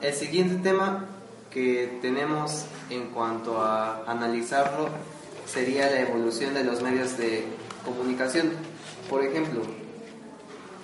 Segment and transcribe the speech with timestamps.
[0.00, 1.06] El siguiente tema
[1.50, 4.90] que tenemos en cuanto a analizarlo
[5.44, 7.44] sería la evolución de los medios de
[7.84, 8.52] comunicación.
[9.10, 9.62] Por ejemplo,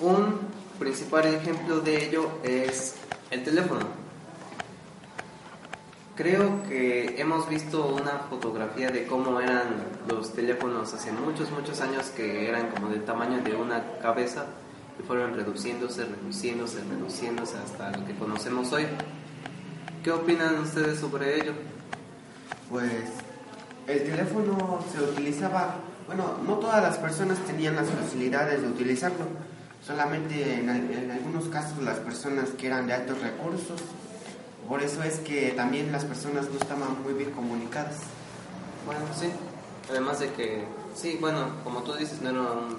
[0.00, 0.40] un
[0.78, 2.96] principal ejemplo de ello es
[3.30, 3.86] el teléfono.
[6.14, 12.08] Creo que hemos visto una fotografía de cómo eran los teléfonos hace muchos, muchos años
[12.14, 14.44] que eran como del tamaño de una cabeza
[14.98, 18.86] y fueron reduciéndose, reduciéndose, reduciéndose hasta lo que conocemos hoy.
[20.02, 21.52] ¿Qué opinan ustedes sobre ello?
[22.70, 22.92] Pues
[23.86, 29.26] el teléfono se utilizaba, bueno, no todas las personas tenían las facilidades de utilizarlo,
[29.86, 33.82] solamente en, en algunos casos las personas que eran de altos recursos
[34.68, 37.96] por eso es que también las personas no estaban muy bien comunicadas.
[38.84, 39.30] Bueno, sí.
[39.88, 42.76] Además de que, sí, bueno, como tú dices, no era un,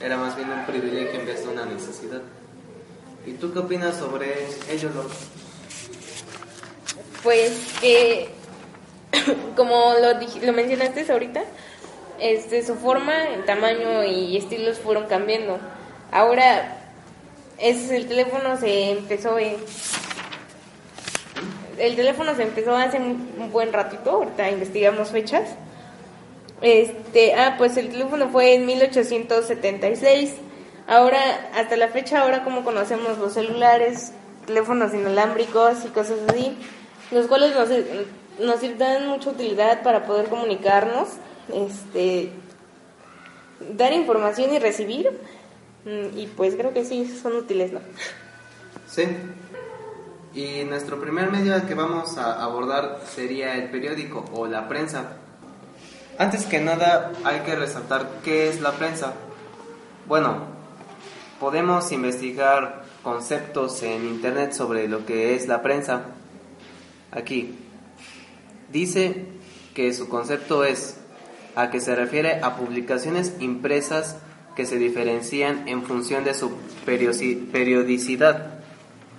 [0.00, 2.22] era más bien un privilegio en vez de una necesidad.
[3.26, 5.10] ¿Y tú qué opinas sobre ello, Lord?
[7.22, 8.28] Pues que,
[9.56, 11.42] como lo, lo mencionaste ahorita,
[12.20, 15.58] este, su forma, el tamaño y estilos fueron cambiando.
[16.12, 16.78] Ahora,
[17.58, 19.56] es, el teléfono se empezó en
[21.78, 25.50] el teléfono se empezó hace un buen ratito, ahorita investigamos fechas.
[26.62, 30.34] Este, ah, pues el teléfono fue en 1876.
[30.86, 34.12] Ahora, hasta la fecha, ahora como conocemos los celulares,
[34.46, 36.56] teléfonos inalámbricos y cosas así,
[37.10, 37.68] los cuales nos,
[38.38, 41.08] nos dan mucha utilidad para poder comunicarnos,
[41.52, 42.30] este,
[43.72, 45.10] dar información y recibir.
[45.84, 47.80] Mm, y pues creo que sí, son útiles, ¿no?
[48.88, 49.04] Sí,
[50.36, 55.16] y nuestro primer medio que vamos a abordar sería el periódico o la prensa.
[56.18, 59.12] Antes que nada hay que resaltar qué es la prensa.
[60.06, 60.44] Bueno,
[61.38, 66.06] podemos investigar conceptos en internet sobre lo que es la prensa.
[67.10, 67.58] Aquí
[68.72, 69.26] dice
[69.74, 70.96] que su concepto es
[71.54, 74.16] a que se refiere a publicaciones impresas
[74.56, 76.50] que se diferencian en función de su
[77.52, 78.56] periodicidad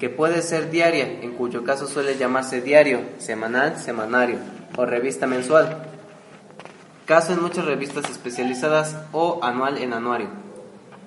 [0.00, 4.38] que puede ser diaria, en cuyo caso suele llamarse diario, semanal, semanario
[4.76, 5.89] o revista mensual.
[7.10, 10.28] Caso en muchas revistas especializadas o anual en anuario.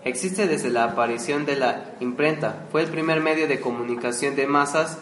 [0.03, 4.97] Existe desde la aparición de la imprenta, fue el primer medio de comunicación de masas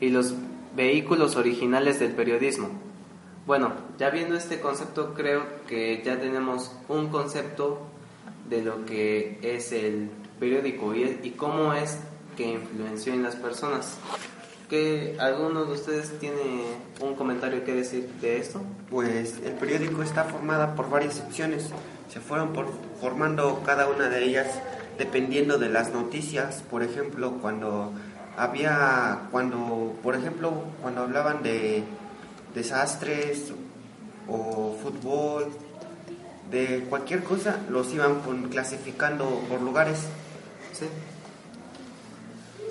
[0.00, 0.32] y los
[0.74, 2.70] vehículos originales del periodismo.
[3.46, 7.82] Bueno, ya viendo este concepto creo que ya tenemos un concepto
[8.48, 10.08] de lo que es el
[10.40, 11.98] periódico y, y cómo es
[12.34, 13.98] que influenció en las personas.
[14.68, 16.64] ¿Qué, ¿Alguno de ustedes tiene
[17.00, 18.60] un comentario que decir de esto?
[18.90, 21.70] Pues el periódico está formada por varias secciones.
[22.12, 22.66] Se fueron por,
[23.00, 24.46] formando cada una de ellas
[24.98, 26.64] dependiendo de las noticias.
[26.68, 27.92] Por ejemplo, cuando
[28.36, 31.84] había, cuando, por ejemplo, cuando hablaban de
[32.52, 33.52] desastres
[34.26, 35.46] o fútbol,
[36.50, 40.08] de cualquier cosa, los iban clasificando por lugares.
[40.72, 40.86] Sí.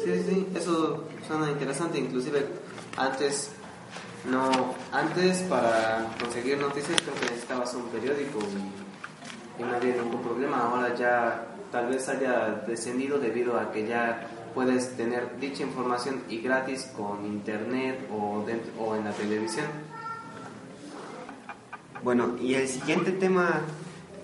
[0.06, 1.98] Sí, sí, eso suena interesante.
[1.98, 2.46] Inclusive
[2.96, 3.50] antes
[4.30, 10.60] no, antes para conseguir noticias creo que necesitabas un periódico y, no había ningún problema.
[10.60, 16.40] Ahora ya tal vez haya descendido debido a que ya puedes tener dicha información y
[16.40, 19.66] gratis con internet o, dentro, o en la televisión.
[22.04, 23.62] Bueno, y el siguiente tema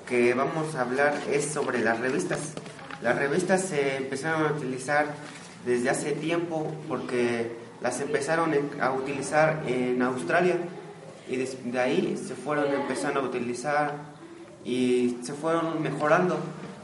[0.07, 2.53] que vamos a hablar es sobre las revistas.
[3.01, 5.07] Las revistas se empezaron a utilizar
[5.65, 7.51] desde hace tiempo porque
[7.81, 10.57] las empezaron a utilizar en Australia
[11.27, 13.95] y de ahí se fueron empezando a utilizar
[14.63, 16.37] y se fueron mejorando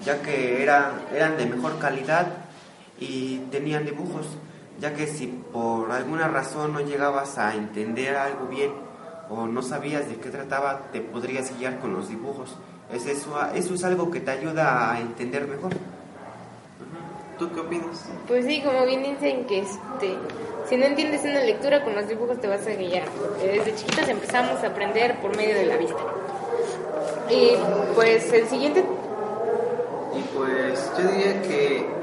[0.03, 2.27] ya que eran, de mejor calidad
[2.99, 4.27] y tenían dibujos
[4.79, 8.71] ya que si por alguna razón no llegabas a entender algo bien
[9.29, 12.55] o no sabías de qué trataba te podrías guiar con los dibujos.
[12.93, 15.73] Es eso, eso es algo que te ayuda a entender mejor
[17.37, 18.05] ¿Tú qué opinas?
[18.27, 20.17] Pues sí, como bien dicen que este,
[20.67, 23.07] si no entiendes una lectura con los dibujos te vas a guiar.
[23.41, 26.01] Desde chiquitos empezamos a aprender por medio de la vista.
[27.29, 27.51] Y
[27.95, 28.83] pues el siguiente...
[30.15, 31.97] Y pues yo diría que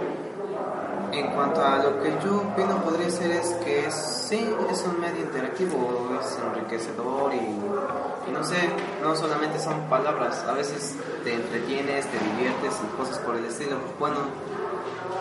[1.12, 5.23] en cuanto a lo que yo opino podría ser es que sí, es un medio
[5.23, 8.56] interactivo, es enriquecedor y, y, no sé,
[9.03, 13.76] no solamente son palabras, a veces te entretienes, te diviertes y cosas por el estilo.
[13.99, 14.17] Bueno,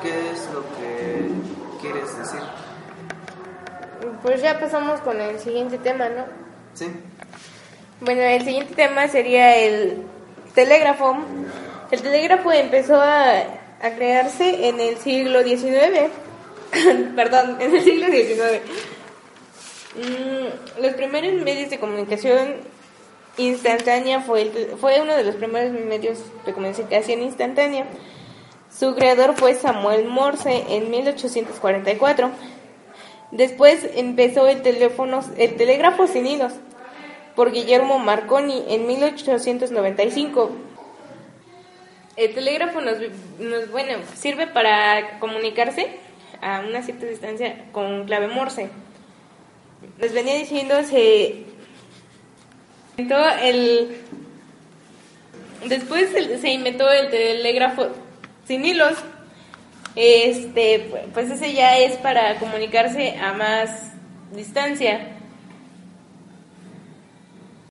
[0.02, 1.30] ¿Qué es lo que
[1.82, 2.40] quieres decir?
[4.22, 6.26] Pues ya pasamos con el siguiente tema, ¿no?
[6.74, 6.88] Sí.
[8.02, 10.04] Bueno, el siguiente tema sería el
[10.56, 11.16] telégrafo.
[11.92, 13.32] El telégrafo empezó a,
[13.82, 16.10] a crearse en el siglo XIX.
[17.16, 18.62] perdón, en el siglo XIX.
[19.96, 22.56] Mm, los primeros medios de comunicación
[23.38, 27.86] instantánea fue, el- fue uno de los primeros medios de comunicación instantánea.
[28.78, 32.32] Su creador fue Samuel Morse en 1844.
[33.32, 36.54] Después empezó el teléfono, el telégrafo sin hilos
[37.36, 40.52] por Guillermo Marconi en 1895.
[42.16, 42.98] El telégrafo nos,
[43.40, 45.98] nos- bueno, sirve para comunicarse
[46.42, 48.70] a una cierta distancia con clave Morse.
[50.00, 51.44] Les venía diciendo, se
[52.98, 53.98] inventó el...
[55.66, 56.10] Después
[56.42, 57.88] se, inventó el telégrafo
[58.48, 58.94] sin hilos.
[59.96, 63.92] Este, pues ese ya es para comunicarse a más
[64.36, 65.18] distancia.